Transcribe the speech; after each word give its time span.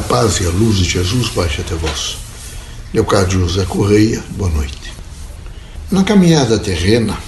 a 0.00 0.02
paz 0.02 0.40
e 0.40 0.46
a 0.46 0.48
luz 0.48 0.78
de 0.78 0.84
Jesus 0.84 1.28
baixe 1.28 1.60
até 1.60 1.74
vós. 1.74 2.16
Leocádio 2.94 3.40
José 3.40 3.66
Correia, 3.66 4.24
boa 4.30 4.50
noite. 4.50 4.90
Na 5.90 6.02
caminhada 6.02 6.58
terrena, 6.58 7.18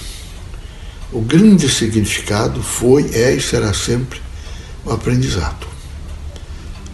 o 1.11 1.21
grande 1.21 1.69
significado 1.69 2.63
foi, 2.63 3.11
é 3.13 3.31
e 3.31 3.39
será 3.39 3.75
sempre 3.75 4.19
o 4.83 4.91
aprendizado. 4.91 5.67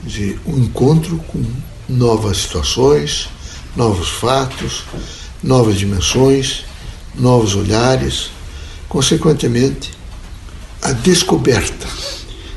De 0.03 0.37
um 0.45 0.57
encontro 0.57 1.17
com 1.29 1.41
novas 1.87 2.39
situações, 2.39 3.29
novos 3.73 4.09
fatos, 4.09 4.83
novas 5.41 5.77
dimensões, 5.77 6.65
novos 7.15 7.55
olhares, 7.55 8.31
consequentemente, 8.89 9.93
a 10.81 10.91
descoberta 10.91 11.87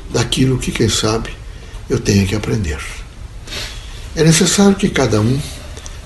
daquilo 0.09 0.57
que, 0.59 0.73
quem 0.73 0.89
sabe, 0.89 1.33
eu 1.89 2.01
tenha 2.01 2.27
que 2.27 2.35
aprender. 2.35 3.02
É 4.15 4.23
necessário 4.23 4.75
que 4.75 4.89
cada 4.89 5.19
um, 5.19 5.39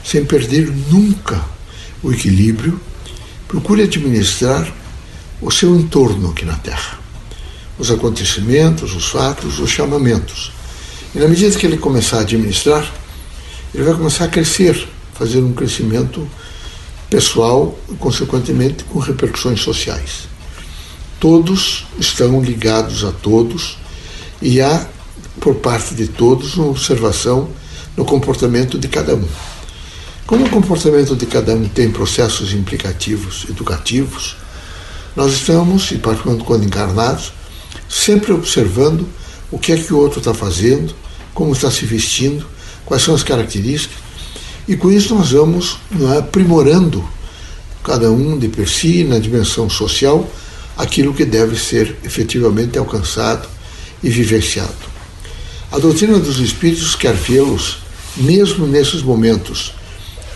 sem 0.03 0.23
perder 0.23 0.71
nunca 0.89 1.43
o 2.01 2.11
equilíbrio, 2.11 2.79
procure 3.47 3.83
administrar 3.83 4.73
o 5.41 5.51
seu 5.51 5.75
entorno 5.75 6.31
aqui 6.31 6.45
na 6.45 6.55
Terra. 6.55 6.99
Os 7.77 7.91
acontecimentos, 7.91 8.95
os 8.95 9.07
fatos, 9.07 9.59
os 9.59 9.69
chamamentos. 9.69 10.53
E 11.13 11.19
na 11.19 11.27
medida 11.27 11.57
que 11.57 11.65
ele 11.65 11.77
começar 11.77 12.19
a 12.19 12.21
administrar, 12.21 12.89
ele 13.73 13.83
vai 13.83 13.93
começar 13.93 14.25
a 14.25 14.29
crescer, 14.29 14.87
fazer 15.13 15.39
um 15.39 15.51
crescimento 15.51 16.27
pessoal 17.09 17.77
e, 17.89 17.95
consequentemente, 17.95 18.85
com 18.85 18.99
repercussões 18.99 19.61
sociais. 19.61 20.29
Todos 21.19 21.85
estão 21.99 22.41
ligados 22.41 23.03
a 23.03 23.11
todos 23.11 23.77
e 24.41 24.61
há, 24.61 24.87
por 25.41 25.55
parte 25.55 25.93
de 25.93 26.07
todos, 26.07 26.55
uma 26.55 26.67
observação 26.67 27.49
no 27.97 28.05
comportamento 28.05 28.77
de 28.77 28.87
cada 28.87 29.15
um. 29.15 29.27
Como 30.27 30.45
o 30.45 30.49
comportamento 30.49 31.15
de 31.15 31.25
cada 31.25 31.55
um 31.55 31.67
tem 31.67 31.89
processos 31.89 32.53
implicativos, 32.53 33.47
educativos, 33.49 34.37
nós 35.15 35.33
estamos, 35.33 35.91
e 35.91 35.97
particularmente 35.97 36.45
quando 36.45 36.63
encarnados, 36.63 37.33
sempre 37.89 38.31
observando 38.31 39.07
o 39.49 39.57
que 39.57 39.71
é 39.71 39.77
que 39.77 39.91
o 39.91 39.97
outro 39.97 40.19
está 40.19 40.33
fazendo, 40.33 40.93
como 41.33 41.53
está 41.53 41.71
se 41.71 41.85
vestindo, 41.85 42.45
quais 42.85 43.01
são 43.01 43.15
as 43.15 43.23
características, 43.23 43.97
e 44.67 44.75
com 44.75 44.91
isso 44.91 45.15
nós 45.15 45.31
vamos 45.31 45.79
é, 46.13 46.19
aprimorando 46.19 47.03
cada 47.83 48.11
um 48.11 48.37
de 48.37 48.49
per 48.49 48.69
si, 48.69 49.05
na 49.05 49.17
dimensão 49.17 49.69
social, 49.69 50.29
aquilo 50.77 51.13
que 51.13 51.25
deve 51.25 51.57
ser 51.57 51.95
efetivamente 52.03 52.77
alcançado 52.77 53.47
e 54.03 54.09
vivenciado. 54.09 54.75
A 55.71 55.79
doutrina 55.79 56.19
dos 56.19 56.39
Espíritos 56.39 56.95
quer 56.95 57.13
vê-los, 57.13 57.86
mesmo 58.17 58.67
nesses 58.67 59.01
momentos 59.01 59.73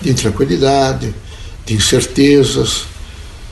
de 0.01 0.11
intranquilidade, 0.11 1.13
de 1.65 1.73
incertezas, 1.73 2.83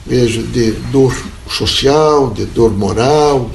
veja, 0.06 0.42
de 0.42 0.72
dor 0.92 1.16
social, 1.48 2.30
de 2.30 2.44
dor 2.46 2.72
moral, 2.72 3.50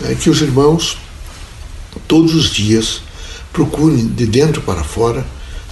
né, 0.00 0.16
que 0.20 0.30
os 0.30 0.40
irmãos 0.40 0.98
todos 2.06 2.34
os 2.34 2.50
dias 2.50 3.00
procurem 3.52 4.06
de 4.06 4.26
dentro 4.26 4.62
para 4.62 4.84
fora 4.84 5.26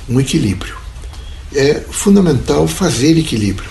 um 0.09 0.21
equilíbrio. 0.21 0.77
É 1.55 1.83
fundamental 1.91 2.67
fazer 2.67 3.17
equilíbrio. 3.19 3.69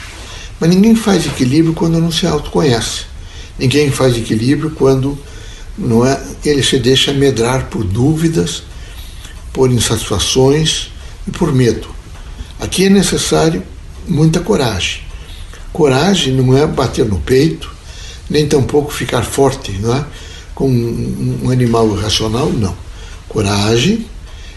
Mas 0.60 0.70
ninguém 0.70 0.96
faz 0.96 1.26
equilíbrio 1.26 1.74
quando 1.74 2.00
não 2.00 2.12
se 2.12 2.26
autoconhece. 2.26 3.04
Ninguém 3.60 3.92
faz 3.92 4.16
equilíbrio 4.18 4.72
quando 4.72 5.18
não 5.78 6.06
é, 6.06 6.22
ele 6.44 6.64
se 6.64 6.80
deixa 6.80 7.14
medrar 7.14 7.66
por 7.66 7.84
dúvidas, 7.84 8.64
por 9.56 9.72
insatisfações 9.72 10.92
e 11.26 11.32
por 11.32 11.54
medo. 11.54 11.88
Aqui 12.60 12.88
é 12.88 12.90
necessário 12.90 13.64
muita 14.06 14.42
coragem. 14.42 15.00
Coragem 15.72 16.34
não 16.34 16.58
é 16.58 16.68
bater 16.68 17.06
no 17.06 17.22
peito, 17.22 17.72
nem 18.30 18.46
tampouco 18.46 18.92
ficar 18.92 19.24
forte, 19.24 19.72
não 19.80 19.96
é? 19.96 20.06
Como 20.54 20.74
um 20.74 21.50
animal 21.50 21.98
irracional, 21.98 22.52
não. 22.52 22.76
Coragem 23.30 24.06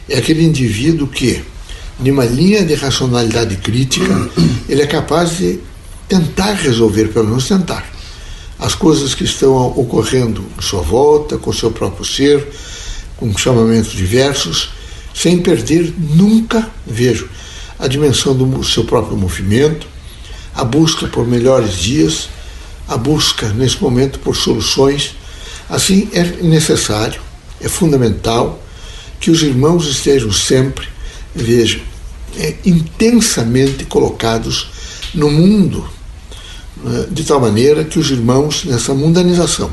é 0.08 0.18
aquele 0.18 0.44
indivíduo 0.44 1.06
que, 1.06 1.44
numa 2.00 2.24
linha 2.24 2.64
de 2.64 2.74
racionalidade 2.74 3.56
crítica, 3.58 4.28
ele 4.68 4.82
é 4.82 4.86
capaz 4.86 5.38
de 5.38 5.60
tentar 6.08 6.54
resolver, 6.54 7.06
pelo 7.12 7.28
menos 7.28 7.46
tentar, 7.46 7.88
as 8.58 8.74
coisas 8.74 9.14
que 9.14 9.22
estão 9.22 9.54
ocorrendo 9.76 10.44
em 10.58 10.62
sua 10.62 10.82
volta, 10.82 11.38
com 11.38 11.52
seu 11.52 11.70
próprio 11.70 12.04
ser, 12.04 12.44
com 13.16 13.36
chamamentos 13.36 13.92
diversos, 13.92 14.76
sem 15.20 15.38
perder 15.40 15.92
nunca, 15.98 16.70
vejo, 16.86 17.28
a 17.76 17.88
dimensão 17.88 18.36
do 18.36 18.62
seu 18.62 18.84
próprio 18.84 19.16
movimento, 19.16 19.84
a 20.54 20.62
busca 20.62 21.08
por 21.08 21.26
melhores 21.26 21.74
dias, 21.74 22.28
a 22.86 22.96
busca, 22.96 23.48
nesse 23.48 23.82
momento, 23.82 24.20
por 24.20 24.36
soluções. 24.36 25.16
Assim, 25.68 26.08
é 26.12 26.22
necessário, 26.42 27.20
é 27.60 27.68
fundamental 27.68 28.62
que 29.18 29.28
os 29.30 29.42
irmãos 29.42 29.88
estejam 29.88 30.30
sempre, 30.30 30.86
vejam, 31.34 31.80
é, 32.36 32.54
intensamente 32.64 33.84
colocados 33.86 34.70
no 35.14 35.30
mundo, 35.30 35.88
né, 36.76 37.06
de 37.10 37.24
tal 37.24 37.40
maneira 37.40 37.84
que 37.84 37.98
os 37.98 38.08
irmãos, 38.10 38.64
nessa 38.64 38.94
mundanização, 38.94 39.72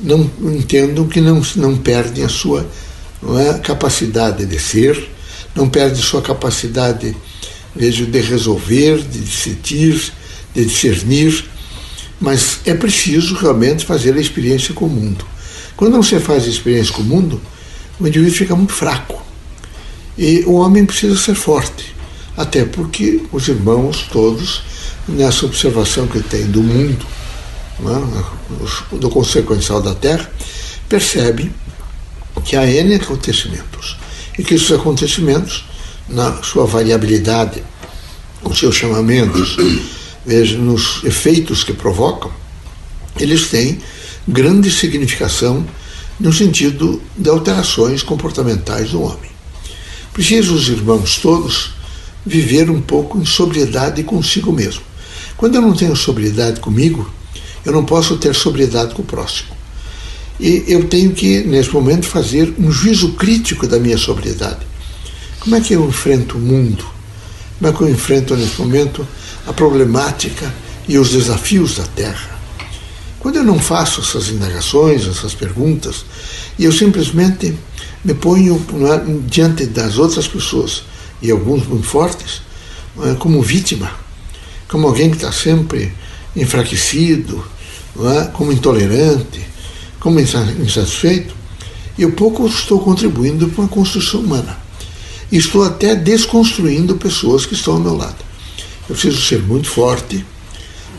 não 0.00 0.30
entendam 0.42 1.06
que 1.06 1.20
não, 1.20 1.42
não 1.56 1.76
perdem 1.76 2.24
a 2.24 2.28
sua 2.30 2.66
não 3.22 3.38
é, 3.38 3.58
capacidade 3.58 4.46
de 4.46 4.58
ser, 4.58 5.10
não 5.54 5.68
perde 5.68 6.00
sua 6.00 6.22
capacidade 6.22 7.16
vejo, 7.74 8.06
de 8.06 8.20
resolver, 8.20 8.98
de 8.98 9.20
decidir, 9.20 10.12
de 10.54 10.64
discernir, 10.64 11.44
mas 12.20 12.60
é 12.64 12.74
preciso 12.74 13.34
realmente 13.36 13.84
fazer 13.84 14.14
a 14.14 14.20
experiência 14.20 14.74
com 14.74 14.86
o 14.86 14.90
mundo. 14.90 15.24
Quando 15.76 15.92
não 15.92 16.02
se 16.02 16.18
faz 16.18 16.44
a 16.44 16.48
experiência 16.48 16.92
com 16.92 17.02
o 17.02 17.04
mundo, 17.04 17.40
o 18.00 18.06
indivíduo 18.06 18.36
fica 18.36 18.56
muito 18.56 18.72
fraco. 18.72 19.22
E 20.16 20.42
o 20.46 20.54
homem 20.54 20.84
precisa 20.84 21.16
ser 21.16 21.36
forte, 21.36 21.94
até 22.36 22.64
porque 22.64 23.22
os 23.30 23.46
irmãos 23.46 24.08
todos, 24.10 24.62
nessa 25.06 25.46
observação 25.46 26.08
que 26.08 26.20
tem 26.20 26.46
do 26.46 26.60
mundo, 26.60 27.06
né, 27.78 28.24
do 28.90 29.08
consequencial 29.08 29.80
da 29.80 29.94
Terra, 29.94 30.28
percebem 30.88 31.52
que 32.44 32.56
há 32.56 32.66
N 32.66 32.94
acontecimentos 32.94 33.96
e 34.38 34.42
que 34.42 34.54
esses 34.54 34.70
acontecimentos, 34.72 35.64
na 36.08 36.42
sua 36.42 36.66
variabilidade, 36.66 37.62
os 38.42 38.58
seus 38.58 38.76
chamamentos, 38.76 39.56
veja, 40.24 40.56
nos 40.56 41.02
efeitos 41.04 41.64
que 41.64 41.72
provocam, 41.72 42.30
eles 43.18 43.48
têm 43.48 43.80
grande 44.26 44.70
significação 44.70 45.66
no 46.20 46.32
sentido 46.32 47.02
de 47.16 47.28
alterações 47.28 48.02
comportamentais 48.02 48.90
do 48.90 49.02
homem. 49.02 49.30
Preciso 50.12 50.54
os 50.54 50.68
irmãos 50.68 51.18
todos 51.18 51.70
viver 52.26 52.70
um 52.70 52.80
pouco 52.80 53.18
em 53.18 53.24
sobriedade 53.24 54.02
consigo 54.02 54.52
mesmo. 54.52 54.82
Quando 55.36 55.54
eu 55.54 55.62
não 55.62 55.74
tenho 55.74 55.94
sobriedade 55.96 56.60
comigo, 56.60 57.10
eu 57.64 57.72
não 57.72 57.84
posso 57.84 58.16
ter 58.16 58.34
sobriedade 58.34 58.94
com 58.94 59.02
o 59.02 59.04
próximo. 59.04 59.57
E 60.40 60.64
eu 60.68 60.84
tenho 60.84 61.12
que, 61.12 61.40
nesse 61.40 61.70
momento, 61.70 62.06
fazer 62.06 62.54
um 62.58 62.70
juízo 62.70 63.12
crítico 63.14 63.66
da 63.66 63.78
minha 63.78 63.98
sobriedade. 63.98 64.60
Como 65.40 65.56
é 65.56 65.60
que 65.60 65.74
eu 65.74 65.86
enfrento 65.88 66.36
o 66.36 66.40
mundo? 66.40 66.84
Como 67.58 67.72
é 67.72 67.76
que 67.76 67.82
eu 67.82 67.88
enfrento, 67.88 68.36
nesse 68.36 68.60
momento, 68.60 69.06
a 69.46 69.52
problemática 69.52 70.52
e 70.88 70.96
os 70.96 71.10
desafios 71.10 71.76
da 71.76 71.84
Terra? 71.84 72.38
Quando 73.18 73.36
eu 73.36 73.44
não 73.44 73.58
faço 73.58 74.00
essas 74.00 74.28
indagações, 74.28 75.06
essas 75.06 75.34
perguntas, 75.34 76.04
e 76.56 76.64
eu 76.64 76.72
simplesmente 76.72 77.52
me 78.04 78.14
ponho 78.14 78.64
é, 78.86 79.20
diante 79.26 79.66
das 79.66 79.98
outras 79.98 80.28
pessoas, 80.28 80.84
e 81.20 81.30
alguns 81.30 81.66
muito 81.66 81.86
fortes, 81.86 82.42
é, 83.02 83.14
como 83.14 83.42
vítima, 83.42 83.90
como 84.68 84.86
alguém 84.86 85.10
que 85.10 85.16
está 85.16 85.32
sempre 85.32 85.92
enfraquecido, 86.36 87.44
é, 87.98 88.26
como 88.28 88.52
intolerante, 88.52 89.40
como 90.00 90.20
insatisfeito, 90.20 91.34
eu 91.98 92.12
pouco 92.12 92.46
estou 92.46 92.78
contribuindo 92.80 93.48
para 93.48 93.62
uma 93.62 93.68
construção 93.68 94.20
humana. 94.20 94.56
Estou 95.30 95.64
até 95.64 95.94
desconstruindo 95.94 96.96
pessoas 96.96 97.44
que 97.44 97.54
estão 97.54 97.74
ao 97.74 97.80
meu 97.80 97.96
lado. 97.96 98.16
Eu 98.88 98.94
preciso 98.94 99.20
ser 99.20 99.42
muito 99.42 99.68
forte, 99.68 100.24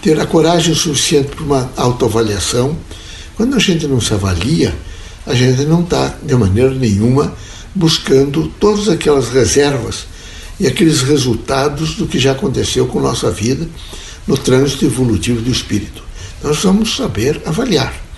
ter 0.02 0.20
a 0.20 0.26
coragem 0.26 0.76
suficiente 0.76 1.30
para 1.30 1.44
uma 1.44 1.72
autoavaliação. 1.78 2.78
Quando 3.36 3.56
a 3.56 3.60
gente 3.60 3.88
não 3.88 4.00
se 4.00 4.14
avalia, 4.14 4.76
a 5.26 5.34
gente 5.34 5.64
não 5.64 5.82
está, 5.82 6.16
de 6.22 6.36
maneira 6.36 6.72
nenhuma, 6.72 7.34
buscando 7.74 8.48
todas 8.60 8.90
aquelas 8.90 9.30
reservas 9.30 10.06
e 10.60 10.68
aqueles 10.68 11.02
resultados 11.02 11.96
do 11.96 12.06
que 12.06 12.20
já 12.20 12.34
aconteceu 12.34 12.86
com 12.88 13.00
nossa 13.00 13.32
vida 13.32 13.68
no 14.28 14.38
trânsito 14.38 14.86
evolutivo 14.86 15.42
do 15.42 15.52
espírito. 15.52 16.04
Nós 16.44 16.62
vamos 16.62 16.96
saber 16.96 17.42
avaliar. 17.46 18.09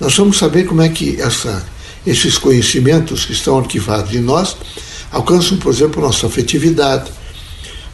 Nós 0.00 0.16
vamos 0.16 0.38
saber 0.38 0.64
como 0.64 0.80
é 0.80 0.88
que 0.88 1.20
essa, 1.20 1.62
esses 2.06 2.38
conhecimentos 2.38 3.26
que 3.26 3.32
estão 3.32 3.58
arquivados 3.58 4.14
em 4.14 4.20
nós 4.20 4.56
alcançam, 5.12 5.58
por 5.58 5.70
exemplo, 5.70 6.00
nossa 6.00 6.26
afetividade, 6.26 7.10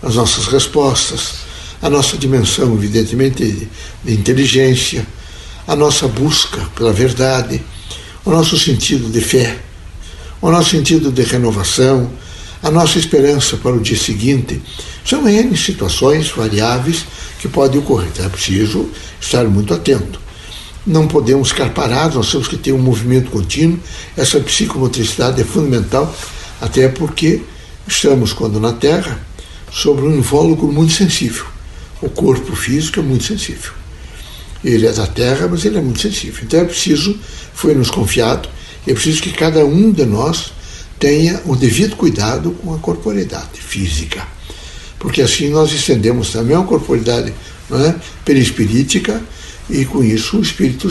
as 0.01 0.15
nossas 0.15 0.47
respostas, 0.47 1.47
a 1.83 1.91
nossa 1.91 2.17
dimensão, 2.17 2.73
evidentemente, 2.75 3.69
de 4.05 4.15
inteligência, 4.15 5.05
a 5.67 5.75
nossa 5.75 6.07
busca 6.07 6.61
pela 6.77 6.93
verdade, 6.93 7.61
o 8.25 8.31
nosso 8.31 8.57
sentido 8.57 9.11
de 9.11 9.21
fé, 9.21 9.59
o 10.41 10.49
nosso 10.49 10.71
sentido 10.71 11.11
de 11.11 11.23
renovação, 11.23 12.09
a 12.63 12.71
nossa 12.71 12.99
esperança 12.99 13.57
para 13.57 13.73
o 13.73 13.81
dia 13.81 13.99
seguinte. 13.99 14.63
São 15.05 15.29
N 15.29 15.57
situações 15.57 16.31
variáveis 16.31 17.05
que 17.41 17.49
podem 17.49 17.81
ocorrer. 17.81 18.11
É 18.21 18.29
preciso 18.29 18.89
estar 19.21 19.45
muito 19.45 19.75
atento. 19.75 20.26
Não 20.87 21.09
podemos 21.09 21.49
ficar 21.51 21.71
parados, 21.71 22.17
nós 22.17 22.31
temos 22.31 22.47
que 22.47 22.57
ter 22.57 22.73
um 22.73 22.79
movimento 22.79 23.31
contínuo. 23.31 23.81
Essa 24.17 24.39
psicomotricidade 24.39 25.41
é 25.41 25.45
fundamental, 25.45 26.15
até 26.61 26.89
porque 26.89 27.43
estamos, 27.89 28.33
quando 28.33 28.61
na 28.61 28.73
Terra, 28.73 29.21
sobre 29.73 30.07
um 30.07 30.17
invólucro 30.17 30.71
muito 30.71 30.93
sensível. 30.93 31.45
O 32.01 32.09
corpo 32.09 32.55
físico 32.55 33.01
é 33.01 33.03
muito 33.03 33.25
sensível. 33.25 33.73
Ele 34.63 34.87
é 34.87 34.93
da 34.93 35.07
Terra, 35.07 35.49
mas 35.49 35.65
ele 35.65 35.79
é 35.79 35.81
muito 35.81 36.01
sensível. 36.01 36.45
Então 36.45 36.61
é 36.61 36.65
preciso, 36.65 37.19
foi 37.53 37.75
nos 37.75 37.91
confiado, 37.91 38.49
é 38.87 38.93
preciso 38.93 39.23
que 39.23 39.33
cada 39.33 39.65
um 39.65 39.91
de 39.91 40.05
nós 40.05 40.53
tenha 41.01 41.43
o 41.45 41.57
devido 41.57 41.97
cuidado 41.97 42.53
com 42.53 42.75
a 42.75 42.79
corporeidade 42.79 43.61
física. 43.61 44.27
Porque 44.99 45.21
assim 45.21 45.51
nós 45.51 45.73
estendemos 45.73 46.31
também 46.31 46.57
a 46.57 46.63
corporeidade 46.63 47.33
é, 47.73 47.95
perispirítica 48.25 49.21
e 49.69 49.85
com 49.85 50.03
isso 50.03 50.39
o 50.39 50.43
espírito 50.43 50.89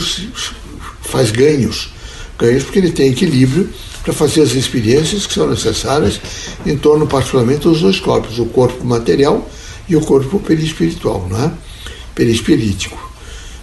faz 1.02 1.30
ganhos. 1.30 1.90
Ganhos 2.38 2.64
porque 2.64 2.78
ele 2.78 2.92
tem 2.92 3.10
equilíbrio 3.10 3.68
para 4.02 4.12
fazer 4.12 4.42
as 4.42 4.52
experiências 4.52 5.26
que 5.26 5.34
são 5.34 5.48
necessárias 5.48 6.20
em 6.64 6.76
torno, 6.76 7.06
particularmente, 7.06 7.62
dos 7.62 7.80
dois 7.80 7.98
corpos, 7.98 8.38
o 8.38 8.46
corpo 8.46 8.84
material 8.84 9.50
e 9.88 9.96
o 9.96 10.00
corpo 10.00 10.38
perispiritual, 10.38 11.26
não 11.28 11.44
é? 11.44 11.52
perispirítico. 12.14 12.96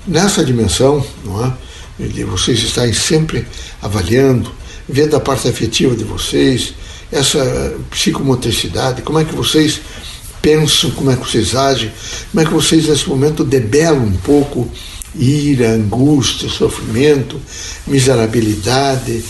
Nessa 0.05 0.43
dimensão, 0.43 1.05
não 1.23 1.45
é? 1.45 1.53
vocês 2.25 2.59
estarem 2.59 2.93
sempre 2.93 3.47
avaliando, 3.81 4.51
vendo 4.87 5.15
a 5.15 5.19
parte 5.19 5.47
afetiva 5.47 5.95
de 5.95 6.03
vocês, 6.03 6.73
essa 7.11 7.75
psicomotricidade, 7.89 9.01
como 9.01 9.19
é 9.19 9.23
que 9.23 9.35
vocês 9.35 9.79
pensam, 10.41 10.91
como 10.91 11.11
é 11.11 11.15
que 11.15 11.21
vocês 11.29 11.55
agem, 11.55 11.91
como 12.31 12.41
é 12.41 12.45
que 12.45 12.53
vocês 12.53 12.87
nesse 12.87 13.07
momento 13.07 13.43
debelam 13.43 14.03
um 14.03 14.17
pouco 14.17 14.69
ira, 15.15 15.71
angústia, 15.71 16.49
sofrimento, 16.49 17.39
miserabilidade, 17.85 19.23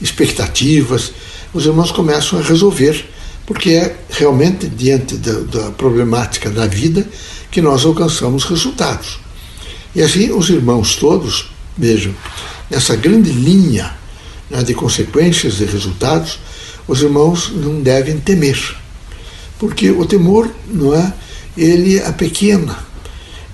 expectativas. 0.00 1.12
Os 1.52 1.66
irmãos 1.66 1.90
começam 1.90 2.38
a 2.38 2.42
resolver, 2.42 3.04
porque 3.46 3.70
é 3.70 3.96
realmente 4.10 4.68
diante 4.68 5.16
da, 5.16 5.40
da 5.40 5.70
problemática 5.70 6.50
da 6.50 6.66
vida 6.66 7.06
que 7.50 7.60
nós 7.60 7.84
alcançamos 7.84 8.44
resultados. 8.44 9.18
E 9.94 10.02
assim 10.02 10.30
os 10.32 10.50
irmãos 10.50 10.96
todos, 10.96 11.50
vejam, 11.76 12.14
nessa 12.70 12.94
grande 12.96 13.30
linha 13.30 13.96
né, 14.50 14.62
de 14.62 14.74
consequências, 14.74 15.56
de 15.56 15.64
resultados, 15.64 16.38
os 16.86 17.02
irmãos 17.02 17.52
não 17.54 17.80
devem 17.80 18.18
temer. 18.18 18.58
Porque 19.58 19.90
o 19.90 20.06
temor, 20.06 20.50
não 20.68 20.94
é? 20.94 21.12
Ele 21.56 22.00
pequeno, 22.12 22.74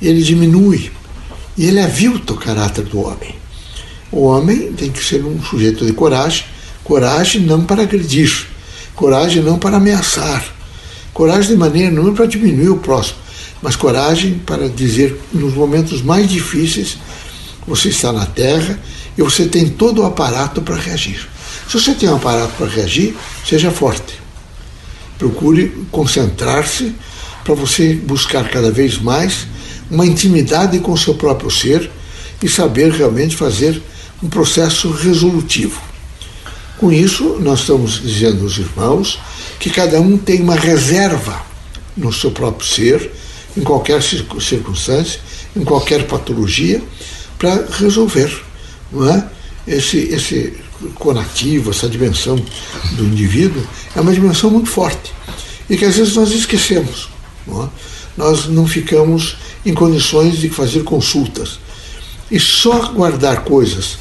ele 0.01 0.23
diminui, 0.23 0.91
e 1.57 1.67
ele 1.67 1.81
avilta 1.81 2.33
o 2.33 2.37
caráter 2.37 2.85
do 2.85 3.01
homem. 3.01 3.35
O 4.11 4.25
homem 4.25 4.73
tem 4.73 4.91
que 4.91 5.03
ser 5.03 5.25
um 5.25 5.43
sujeito 5.43 5.85
de 5.85 5.93
coragem, 5.93 6.45
coragem 6.83 7.43
não 7.43 7.65
para 7.65 7.83
agredir, 7.83 8.47
coragem 8.95 9.43
não 9.43 9.59
para 9.59 9.77
ameaçar, 9.77 10.45
coragem 11.13 11.53
de 11.53 11.57
maneira 11.57 11.91
não 11.91 12.15
para 12.15 12.27
diminuir 12.27 12.69
o 12.69 12.77
próximo, 12.77 13.19
mas 13.63 13.77
coragem 13.77 14.35
para 14.35 14.69
dizer 14.69 15.19
nos 15.33 15.55
momentos 15.55 16.03
mais 16.03 16.29
difíceis 16.29 16.99
você 17.67 17.89
está 17.89 18.13
na 18.13 18.27
terra 18.27 18.79
e 19.17 19.23
você 19.23 19.47
tem 19.47 19.69
todo 19.69 20.03
o 20.03 20.07
aparato 20.07 20.61
para 20.61 20.77
reagir. 20.77 21.29
Se 21.69 21.81
você 21.81 21.95
tem 21.95 22.09
um 22.09 22.17
aparato 22.17 22.53
para 22.59 22.67
reagir, 22.67 23.17
seja 23.45 23.71
forte. 23.71 24.21
Procure 25.19 25.87
concentrar-se 25.91 26.95
para 27.43 27.55
você 27.55 27.95
buscar 27.95 28.49
cada 28.49 28.71
vez 28.71 28.99
mais 28.99 29.47
uma 29.91 30.07
intimidade 30.07 30.79
com 30.79 30.93
o 30.93 30.99
seu 30.99 31.15
próprio 31.15 31.51
ser 31.51 31.91
e 32.43 32.49
saber 32.49 32.93
realmente 32.93 33.37
fazer 33.37 33.81
um 34.23 34.29
processo 34.29 34.91
resolutivo. 34.91 35.81
Com 36.79 36.93
isso, 36.93 37.39
nós 37.41 37.61
estamos 37.61 38.01
dizendo 38.03 38.43
aos 38.43 38.59
irmãos 38.59 39.19
que 39.59 39.71
cada 39.71 40.01
um 40.01 40.19
tem 40.19 40.43
uma 40.43 40.57
reserva 40.57 41.41
no 41.97 42.13
seu 42.13 42.31
próprio 42.31 42.67
ser, 42.67 43.11
em 43.57 43.63
qualquer 43.63 44.03
circunstância, 44.03 45.21
em 45.55 45.63
qualquer 45.63 46.07
patologia, 46.07 46.83
para 47.39 47.67
resolver 47.79 48.43
não 48.91 49.09
é? 49.09 49.25
esse, 49.67 49.99
esse 49.99 50.55
conativo, 50.97 51.71
essa 51.71 51.89
dimensão 51.89 52.37
do 52.93 53.05
indivíduo, 53.05 53.65
é 53.95 54.01
uma 54.01 54.13
dimensão 54.13 54.51
muito 54.51 54.69
forte 54.69 55.13
e 55.69 55.77
que 55.77 55.85
às 55.85 55.97
vezes 55.97 56.15
nós 56.15 56.31
esquecemos. 56.31 57.09
Não 57.47 57.65
é? 57.65 57.69
Nós 58.17 58.47
não 58.47 58.67
ficamos 58.67 59.37
em 59.65 59.75
condições 59.75 60.39
de 60.39 60.49
fazer 60.49 60.85
consultas. 60.85 61.59
E 62.31 62.39
só 62.39 62.93
guardar 62.93 63.45
coisas 63.45 63.99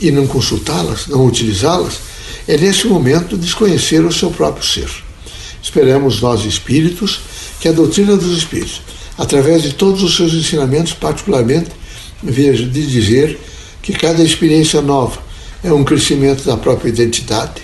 e 0.00 0.10
não 0.10 0.26
consultá-las, 0.26 1.06
não 1.06 1.26
utilizá-las, 1.26 2.00
é 2.46 2.56
nesse 2.56 2.86
momento 2.86 3.36
desconhecer 3.36 4.04
o 4.04 4.12
seu 4.12 4.30
próprio 4.30 4.66
ser. 4.66 4.90
Esperamos 5.62 6.20
nós 6.20 6.44
espíritos 6.44 7.20
que 7.60 7.68
a 7.68 7.72
doutrina 7.72 8.16
dos 8.16 8.36
espíritos, 8.36 8.82
através 9.16 9.62
de 9.62 9.72
todos 9.72 10.02
os 10.02 10.14
seus 10.14 10.34
ensinamentos, 10.34 10.92
particularmente, 10.92 11.70
veja, 12.22 12.66
de 12.66 12.86
dizer 12.86 13.38
que 13.80 13.92
cada 13.92 14.22
experiência 14.22 14.82
nova 14.82 15.22
é 15.62 15.72
um 15.72 15.84
crescimento 15.84 16.44
da 16.44 16.56
própria 16.56 16.90
identidade 16.90 17.62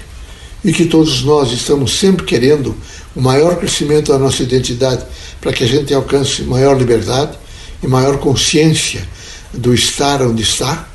e 0.64 0.72
que 0.72 0.86
todos 0.86 1.22
nós 1.22 1.52
estamos 1.52 1.98
sempre 1.98 2.24
querendo 2.24 2.74
o 3.14 3.20
maior 3.20 3.56
crescimento 3.56 4.12
da 4.12 4.18
nossa 4.18 4.42
identidade 4.42 5.04
para 5.40 5.52
que 5.52 5.64
a 5.64 5.66
gente 5.66 5.92
alcance 5.92 6.42
maior 6.42 6.76
liberdade 6.76 7.36
e 7.82 7.86
maior 7.86 8.18
consciência 8.18 9.06
do 9.52 9.74
estar 9.74 10.22
onde 10.22 10.42
está, 10.42 10.88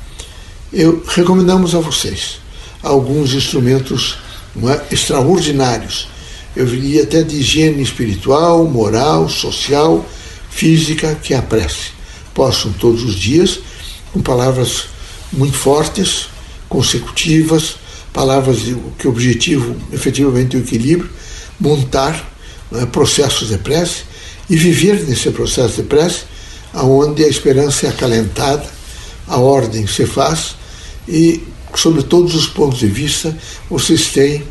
eu 0.72 1.02
recomendamos 1.06 1.74
a 1.74 1.80
vocês 1.80 2.38
alguns 2.82 3.34
instrumentos 3.34 4.18
é, 4.56 4.94
extraordinários. 4.94 6.08
Eu 6.54 6.64
diria 6.64 7.02
até 7.02 7.22
de 7.22 7.36
higiene 7.36 7.82
espiritual, 7.82 8.64
moral, 8.64 9.28
social, 9.28 10.06
física, 10.48 11.14
que 11.14 11.34
é 11.34 11.36
a 11.36 11.42
prece. 11.42 11.90
Possam 12.32 12.72
todos 12.72 13.04
os 13.04 13.14
dias, 13.14 13.58
com 14.12 14.22
palavras 14.22 14.84
muito 15.32 15.56
fortes, 15.56 16.28
consecutivas, 16.68 17.76
palavras 18.12 18.60
que 18.98 19.06
objetivam 19.06 19.76
efetivamente 19.92 20.56
o 20.56 20.60
equilíbrio, 20.60 21.10
montar 21.58 22.32
é, 22.72 22.86
processos 22.86 23.48
de 23.48 23.58
prece 23.58 24.02
e 24.48 24.56
viver 24.56 25.04
nesse 25.04 25.30
processo 25.30 25.76
de 25.76 25.82
prece, 25.82 26.24
aonde 26.72 27.24
a 27.24 27.28
esperança 27.28 27.86
é 27.86 27.90
acalentada, 27.90 28.66
a 29.26 29.38
ordem 29.38 29.86
se 29.86 30.06
faz 30.06 30.56
e, 31.08 31.42
sobre 31.74 32.02
todos 32.02 32.34
os 32.34 32.46
pontos 32.46 32.78
de 32.78 32.86
vista, 32.86 33.36
vocês 33.68 34.08
têm 34.08 34.42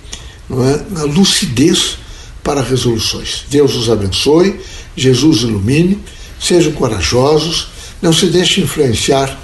é, 0.51 1.01
a 1.01 1.03
lucidez 1.03 1.97
para 2.43 2.61
resoluções. 2.61 3.45
Deus 3.49 3.75
os 3.75 3.89
abençoe, 3.89 4.59
Jesus 4.95 5.41
ilumine, 5.41 5.99
sejam 6.39 6.71
corajosos, 6.73 7.69
não 8.01 8.13
se 8.13 8.27
deixem 8.27 8.63
influenciar. 8.63 9.39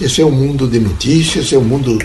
Esse 0.00 0.20
é 0.20 0.24
um 0.24 0.30
mundo 0.30 0.66
de 0.66 0.78
notícias, 0.78 1.52
é 1.52 1.58
um 1.58 1.64
mundo 1.64 1.98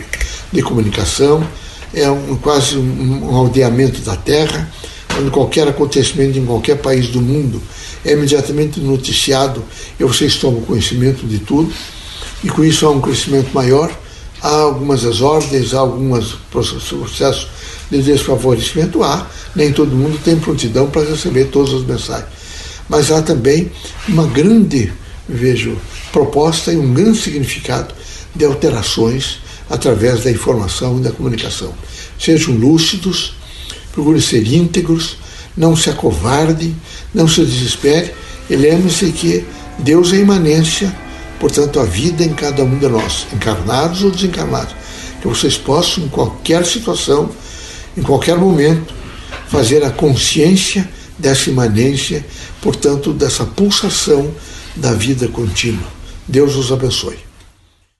de 0.51 0.61
comunicação, 0.61 1.45
é 1.93 2.09
um, 2.09 2.35
quase 2.37 2.77
um, 2.77 3.29
um 3.29 3.35
aldeamento 3.35 4.01
da 4.01 4.15
terra, 4.15 4.71
onde 5.19 5.31
qualquer 5.31 5.67
acontecimento 5.67 6.37
em 6.37 6.45
qualquer 6.45 6.77
país 6.77 7.07
do 7.07 7.21
mundo 7.21 7.61
é 8.05 8.13
imediatamente 8.13 8.79
noticiado 8.79 9.63
e 9.99 10.03
vocês 10.03 10.35
tomam 10.35 10.61
conhecimento 10.61 11.25
de 11.25 11.39
tudo, 11.39 11.71
e 12.43 12.49
com 12.49 12.63
isso 12.63 12.85
há 12.85 12.91
um 12.91 13.01
crescimento 13.01 13.53
maior. 13.53 13.91
Há 14.39 14.49
algumas 14.49 15.01
desordens, 15.01 15.73
há 15.73 15.79
alguns 15.79 16.37
processos 16.51 17.47
de 17.89 18.03
desfavorecimento, 18.03 19.03
há, 19.03 19.27
nem 19.55 19.73
todo 19.73 19.95
mundo 19.95 20.19
tem 20.23 20.37
prontidão 20.37 20.87
para 20.91 21.09
receber 21.09 21.45
todas 21.45 21.73
as 21.73 21.83
mensagens. 21.83 22.29
Mas 22.87 23.11
há 23.11 23.21
também 23.21 23.71
uma 24.07 24.27
grande, 24.27 24.93
vejo, 25.27 25.75
proposta 26.11 26.71
e 26.71 26.77
um 26.77 26.93
grande 26.93 27.17
significado 27.17 27.95
de 28.35 28.45
alterações 28.45 29.39
através 29.69 30.23
da 30.23 30.31
informação 30.31 30.99
e 30.99 31.01
da 31.01 31.11
comunicação. 31.11 31.73
Sejam 32.19 32.53
lúcidos, 32.53 33.33
procure 33.97 34.21
ser 34.21 34.45
íntegros, 34.45 35.17
não 35.57 35.75
se 35.75 35.89
acovarde, 35.89 36.71
não 37.15 37.27
se 37.27 37.43
desespere 37.43 38.13
e 38.47 38.55
lembre-se 38.55 39.11
que 39.11 39.43
Deus 39.79 40.13
é 40.13 40.17
imanência, 40.17 40.95
portanto, 41.39 41.79
a 41.79 41.83
vida 41.83 42.23
em 42.23 42.31
cada 42.31 42.63
um 42.63 42.77
de 42.77 42.87
nós, 42.87 43.25
encarnados 43.33 44.03
ou 44.03 44.11
desencarnados. 44.11 44.75
Que 45.19 45.27
vocês 45.27 45.57
possam, 45.57 46.03
em 46.03 46.09
qualquer 46.09 46.63
situação, 46.63 47.31
em 47.97 48.03
qualquer 48.03 48.37
momento, 48.37 48.93
fazer 49.47 49.83
a 49.83 49.89
consciência 49.89 50.87
dessa 51.17 51.49
imanência, 51.49 52.23
portanto, 52.61 53.11
dessa 53.13 53.45
pulsação 53.45 54.31
da 54.75 54.93
vida 54.93 55.27
contínua. 55.27 55.87
Deus 56.27 56.55
os 56.55 56.71
abençoe. 56.71 57.26